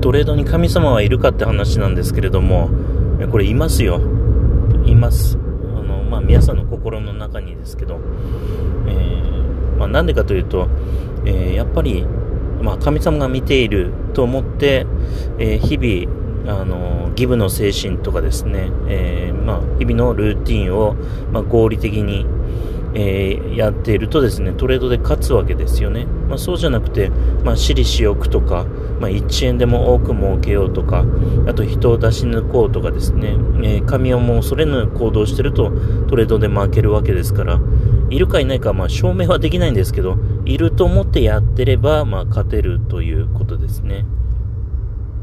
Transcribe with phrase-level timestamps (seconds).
[0.00, 2.70] トレードに神様はいるかって話なんですけれども、
[3.30, 4.00] これいますよ。
[4.86, 5.38] います。
[5.76, 8.00] あの、まあ、皆さんの心の中にですけど、
[8.86, 10.68] えー、まあ、なんでかというと、
[11.24, 12.06] えー、やっぱり、
[12.62, 14.86] まあ、神様が見ていると思って、
[15.38, 20.94] えー、日々、あの、ギブの精神とかですね、えー、まあ、日々のルーティンを、
[21.32, 22.26] まあ、合理的に、
[22.94, 26.06] えー、やっているとですね、トレードで勝つわけですよね。
[26.28, 27.10] まあ、そうじゃなくて、
[27.44, 28.66] まあ、私利私欲とか、
[29.00, 31.04] まあ、1円でも多く儲けようとか、
[31.46, 33.30] あと人を出し抜こうとかですね、
[33.62, 35.72] えー、神をもう恐れぬ行動してると
[36.08, 37.60] トレードで負けるわけですから、
[38.10, 44.06] いるかいないか、まあ、証明はできないんですけど、いると思ってやってれば、まあ、勝てるということですね。